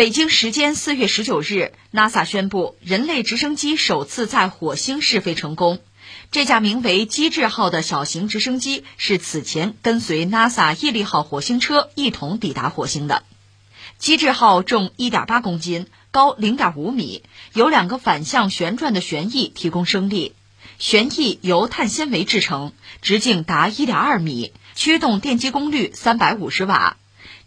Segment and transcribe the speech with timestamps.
[0.00, 5.78] 北京时间四月十九日，NASA 宣布人类直升机首次在火星试飞成功。
[6.30, 13.24] 这架名为“机智号”的小型直升机是此前跟随 NASA 毅力号火星车一同抵达火星的。
[13.98, 17.22] 机智号重一点八公斤，高零点五米，
[17.52, 20.34] 有两个反向旋转的旋翼提供升力，
[20.78, 22.72] 旋翼由碳纤维制成，
[23.02, 26.96] 直径达一点二米，驱动电机功率三百五十瓦。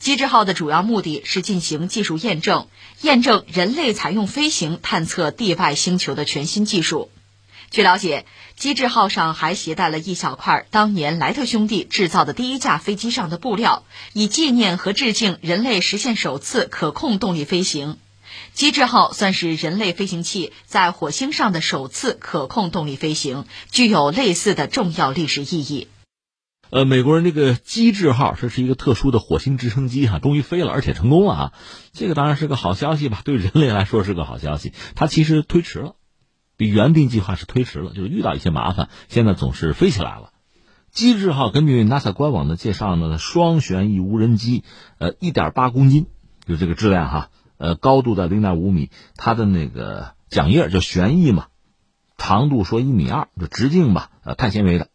[0.04, 2.68] 机智号的主要目的是进行技术验证，
[3.00, 7.10] 验证人类采用飞行探测地外星球的全新技术。
[7.72, 8.26] 据了解，
[8.58, 17.98] 机智号上还携带了一小块当年莱特兄弟制造的第一架飞机上的布料，以纪念和致敬人类实现首次可控动力飞行。
[18.52, 25.88] 机智号算是人类飞行器在火星上的首次可控动力飞行，具有类似的重要历史意义。
[26.74, 31.54] 呃，美国人这个机智号，这是一个特殊的火星直升机哈，终于飞了，而且成功了啊！
[31.92, 34.74] 这个当然是个好消息吧，对人类来说是个好消息。
[34.96, 35.94] 它其实推迟了，
[36.58, 40.32] 比原定计划是推迟了，就是遇到一些麻烦，现在总是飞起来了。
[40.90, 44.64] 机智号根据 NASA 官网的介绍呢，双旋翼无人机，
[44.98, 46.08] 呃，一点八公斤，
[46.48, 51.50] 就这个质量哈，呃，高度在零点五米，它的那个桨叶就旋翼嘛，
[52.18, 54.88] 长度说一米二，就直径吧，呃，碳纤维的。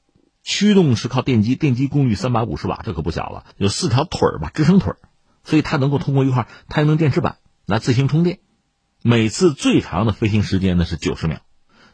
[0.48, 3.44] 驱动是靠电机，电机功率三百五十瓦，这可不小了。
[3.58, 4.98] 有四条腿儿吧，支撑腿儿，
[5.44, 8.38] 所以它能够通过一块太阳能电池板来自行充电。
[9.02, 11.42] 每次最长的飞行时间呢是九十秒，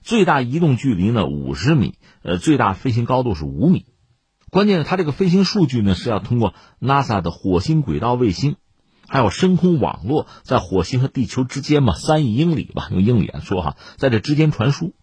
[0.02, 3.86] 最大移动距离呢五十米，呃，最大飞行高度是五米。
[4.50, 8.54] 关键是它这个飞行数据呢是要通过 NASA 的火星轨道卫星，
[9.08, 14.94] 还有深空网络，在火星和地球之间嘛，三亿英里吧，用英里来说哈，在这之间传输。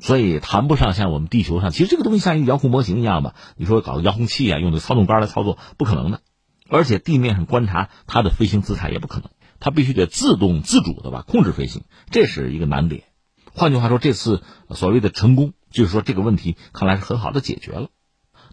[0.00, 3.34] 所以谈不上像我们地球上，其实这个东西像一个遥控模型一样吧？
[3.56, 6.20] 你说搞个遥控器啊，用的操纵杆来操作，不可能的。
[6.68, 13.04] 而且地面上观察它的飞行姿态也不可能，它必须得自动自主的吧控制飞行，这是一个难点。
[13.52, 17.88] 换句话说，这次所谓的成功，就是说这个问题看来是很好的解决了。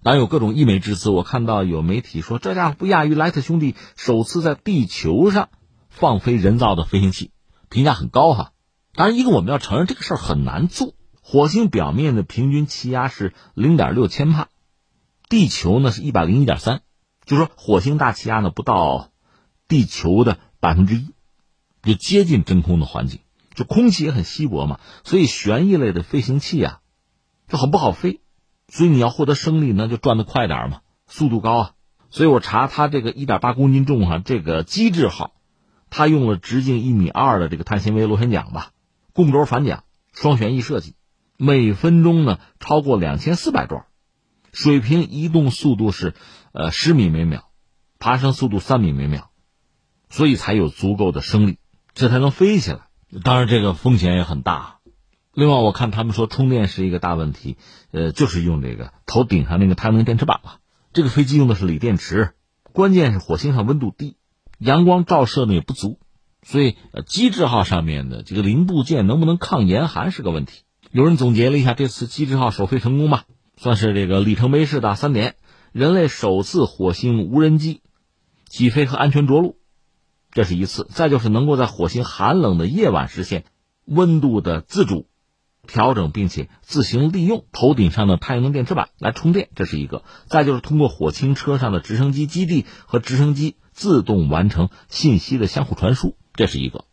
[0.02, 5.50] 当然有各种溢美之词，我看到有媒体说这家伙不亚于莱特兄弟首次在地球上
[5.90, 7.32] 放飞人造的飞行器，
[7.70, 8.52] 评价很高哈。
[8.96, 10.94] 当然，一个我们要承认这个事儿很难做。
[11.28, 14.50] 火星表面的平均气压是零点六千帕，
[15.28, 16.84] 地球呢是一百零一点三，
[17.26, 19.10] 就说火星大气压呢不到
[19.68, 21.16] 地球的百分之一，
[21.82, 23.22] 就接近真空的环境，
[23.56, 26.82] 就空气也很稀薄嘛，所以旋翼类的飞行器啊
[27.48, 28.22] 就很不好飞，
[28.68, 31.72] 所以你要获得升力呢就转得快点嘛，速度高啊，
[32.12, 35.34] 所以我查它这个一点八公斤重哈，这个机智号，
[35.90, 38.74] 它用了直径一米二的这个碳纤维螺旋桨吧，
[39.12, 40.95] 供轴反桨，双旋翼设计。
[41.38, 43.86] 每分钟呢超过两千四百转，
[44.54, 46.14] 水平移动速度是
[46.54, 47.50] 呃十米每秒，
[48.00, 49.30] 爬升速度三米每秒，
[50.10, 51.60] 所以才有足够的升力，
[51.94, 52.88] 这才能飞起来。
[53.24, 54.78] 当然这个风险也很大。
[55.34, 57.58] 另外我看他们说充电是一个大问题，
[57.92, 60.60] 呃，就是用这个头顶上那个太阳能电池板了。
[60.94, 62.36] 这个飞机用的是锂电池，
[62.72, 64.16] 关键是火星上温度低，
[64.58, 66.00] 阳光照射呢也不足，
[66.42, 70.65] 所以呃机制号上面的这个零部件能不能抗严寒是个问题。
[70.96, 73.26] 有人总结了一下这次机智号首飞成功吧，
[73.58, 75.36] 算是这个里程碑式的三点：
[75.74, 77.82] 人类首次火星无人机
[78.48, 79.58] 起飞和安全着陆，
[80.32, 83.44] 这是一次；再就是能够在火星寒冷的夜晚实现
[83.84, 85.10] 温度的自主
[85.68, 96.86] 调整，并且自行利用头顶上的太阳能电池板来充电，这是一个；再就是通过火星车上的直升机基地和直升机自动完成信息的相互传输，这是一个。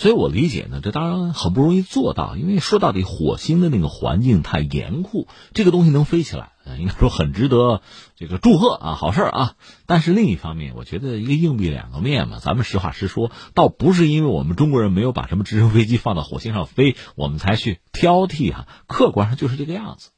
[0.00, 7.82] 所以我理解呢，这当然很不容易做到，因为说到底，火星的那个环境太严酷，这个东西能飞起来，应该说很值得
[8.16, 9.56] 这个祝贺啊，好事啊。
[9.84, 20.12] 但是另一方面，我觉得一个硬币两个面嘛，咱们实话实说，倒不是因为我们中国人没有把什么直升飞机放到火星上飞，我们才去挑剔哈，客观上就是这个样子。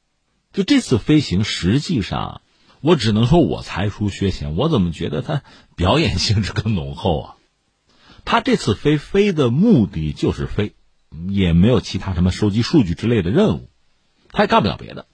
[0.53, 2.39] 就这次飞行，实际上
[2.79, 5.43] 我只能说我才疏学浅，我怎么觉得它
[5.75, 7.35] 表演性质更浓厚啊？
[8.25, 10.75] 他这次飞飞的目的就是飞，
[11.27, 13.69] 也没有其他什么收集数据之类的任务，
[14.31, 15.05] 他也干不了别的。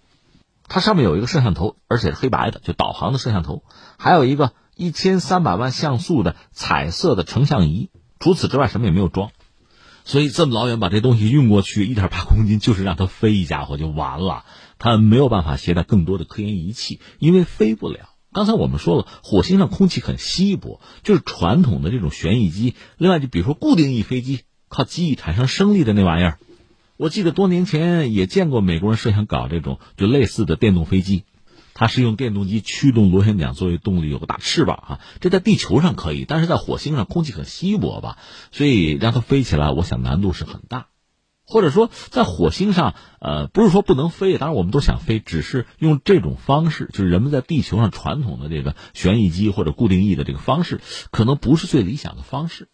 [0.71, 3.63] 它上面有一个摄像头，而且是黑白的，就导航的摄像头，
[3.97, 7.89] 还有一个一千三百万像素的彩色的成像仪。
[8.19, 9.31] 除此之外，什么也没有装。
[10.05, 14.45] 所以这么老远把这东西运过去，一点八公斤，就是让它飞一家伙就完了。
[14.77, 18.09] 它没有办法携带更多的科研仪器，因为飞不了。
[18.31, 22.75] 刚才我们说了，火星上空气很稀薄，就是传统的这种旋翼机。
[22.97, 26.37] 另外，就比如说固定翼飞机，靠机翼产生升力的那玩意儿，
[26.95, 31.23] 我记得多年前也见过美国人设想搞这种就类似的电动飞机，
[31.73, 34.99] 它是用电动机驱动螺旋桨作为动力，有个大翅膀啊。
[35.21, 38.19] 这在地球上可以，但是在火星上空气很稀薄吧，
[38.51, 40.87] 所以让它飞起来，我想难度是很大。
[41.49, 50.79] 或者说，在火星上，呃，不是说不能飞，当然我们都想飞，只是用这种方式，就是人们在地球上传统的这个旋翼机或者固定翼的这个方式，
[51.11, 52.69] 可能不是最理想的方式。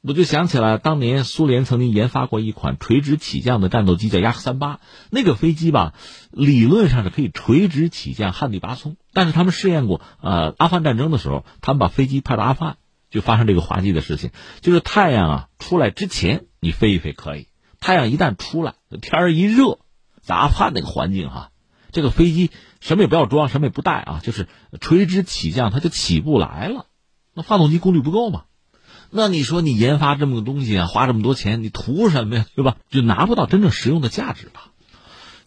[0.00, 4.78] 我就想起来，当年苏联曾经研发过一款垂直起降的战斗机，叫雅克三八。
[5.10, 5.92] 那个飞机吧，
[6.30, 8.96] 理论上是可以垂直起降，旱地拔葱。
[9.12, 12.76] 但是他们试验过，呃，阿富汗战争的时候，他们把飞机派到阿富汗，
[13.10, 17.47] 就发生这个滑稽的事情，就是太阳啊出来之前，你飞一飞可以。
[17.80, 19.78] 太阳一旦出来，天儿一热，
[20.20, 21.50] 咋判那个环境哈，
[21.92, 24.48] 这个飞机什么也不要装，什么也不带啊，就是
[24.80, 26.86] 垂直起降，它就起不来了。
[27.34, 28.44] 那发动机功率不够嘛？
[29.10, 32.46] 那你说你研发这么个东西啊，花这么多钱，你图什么呀？
[32.54, 32.76] 对吧？
[32.90, 34.72] 就拿不到真正实用的价值吧。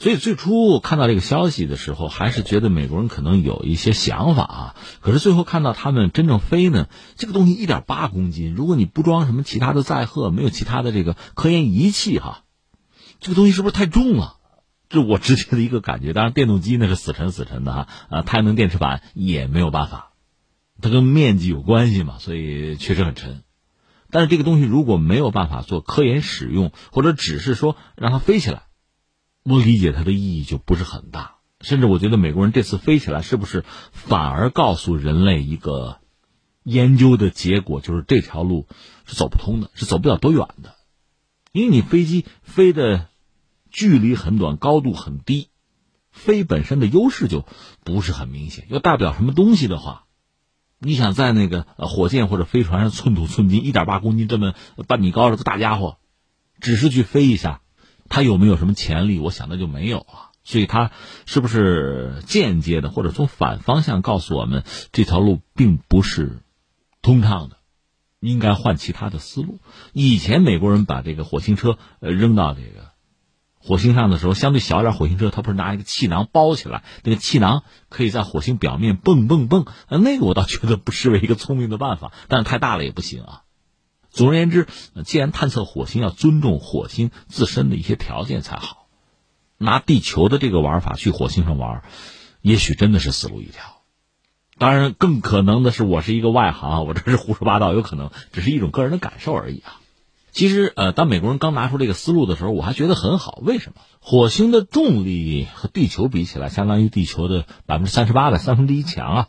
[0.01, 4.75] 所以最初看到这个消息的时候，还是觉得美国人可能有一些想法啊。
[4.99, 6.87] 可是最后看到他们真正飞呢，
[7.17, 12.45] 这个东西一点八公斤，如果你不装什么其他的载荷，没有其他的这个科研仪器哈，
[13.19, 14.37] 这个东西是不是太重了？
[14.89, 16.13] 这我直接的一个感觉。
[16.13, 20.13] 当然，电动机那是死沉死沉的哈，啊，太阳能电池板也没有办法，
[20.81, 23.43] 它跟面积有关系嘛，所以确实很沉。
[24.09, 28.63] 但是这个东西如果没有办法做科研使用，或者只是说让它飞起来。
[29.43, 35.97] 我理解它的意义就不是很大，甚至我觉得美国人这次飞起来是不是反而告诉人类一个
[36.63, 38.67] 研究的结果，就是这条路
[39.05, 40.75] 是走不通的，是走不了多远的，
[41.51, 43.07] 因为你飞机飞的
[43.71, 45.47] 距离很短，高度很低，
[46.11, 47.47] 飞本身的优势就
[47.83, 48.67] 不是很明显。
[48.69, 50.05] 要代表什么东西的话，
[50.77, 54.53] 你想在那个火箭或者飞船上寸土寸金，一点八公斤这么
[54.87, 55.97] 半米高的大家伙，
[56.59, 57.61] 只是去飞一下。
[58.11, 59.19] 他有没有什么潜力？
[59.19, 60.29] 我想那就没有啊。
[60.43, 60.91] 所以他
[61.25, 66.41] 是不是间接的，或者从反方向告诉我们这条路并不是
[67.01, 67.57] 通畅的，
[68.19, 69.59] 应该换其他的思路？
[69.93, 72.89] 以前美国人把这个火星车呃扔到这个
[73.59, 83.40] 火星上的时候，相对小点火星车，它不是拿一个气囊包起来，那个气囊可以在火星表面蹦蹦蹦，那个我倒觉得不失为一个聪明的办法，但是太大了也不行啊。
[84.11, 84.67] 总而言之，
[85.05, 88.87] 既然探测火星要尊重火星自身的一些条件才好，
[89.57, 91.83] 拿地球的这个玩法去火星上玩，
[92.41, 93.63] 也许真的是死路一条。
[94.57, 99.79] 当然，更可能的是，我是一个外行，我这是胡说八道，有可能只是一种个人的感受而已啊。
[100.31, 103.39] 其实，呃，当美国人刚拿出这个思路的时候，我还觉得很好。
[103.41, 103.81] 为什么？
[103.99, 109.27] 火星的重力和地球比起来，相当于地球的百分之三十八的三分之一强啊。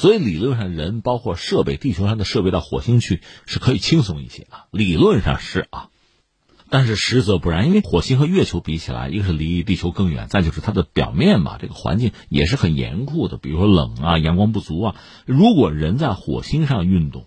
[0.00, 4.64] 所以理论上，人包括设备，地球上的设备到火星去是可以轻松一些啊。
[4.70, 5.90] 理论上是啊，
[6.70, 14.96] 但是实则不然，因为火星和月球比起来，一个是离地球更远，再就是它的表面嘛，这个环境也是很严酷的，比如说冷啊，阳光不足啊。
[15.26, 17.26] 如果人在火星上运动，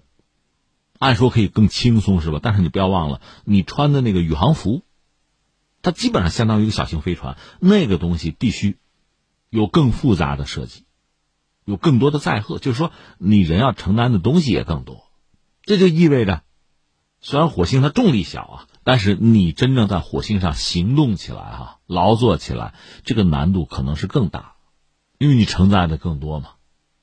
[0.98, 2.40] 按说可以更轻松是吧？
[2.42, 4.82] 但是你不要忘了，你穿的那个宇航服，
[5.84, 8.78] 它基本上相当于一个小型飞船，那个东西必须
[9.52, 10.86] 有更复杂的设计。
[11.66, 15.04] 有更多的载荷，就是说你人要承担的东西也更多，
[15.64, 16.42] 这就意味着，
[17.22, 22.74] 虽然火星它重力小啊，但是你真正在火星上行动起来哈，劳作起来，
[23.04, 24.56] 这个难度可能是更大，
[25.18, 26.50] 因为你承载的更多嘛，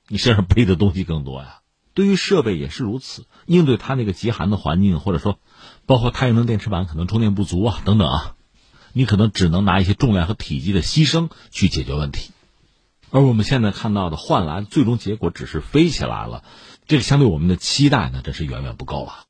[0.09, 1.61] 你身上背的东西更多呀。
[1.93, 5.39] 对于设备也是如此，应对它那个极寒的环境，或者说，
[5.87, 8.37] 包括太阳能电池板可能充电不足啊等等啊，
[8.93, 12.31] 你可能只能拿一些重量和体积的牺牲去解决问题。
[13.11, 16.45] 而我们现在看到的换来最终结果只是飞起来了，
[16.87, 19.30] 这个相对我们的期待呢，真是远远不够了。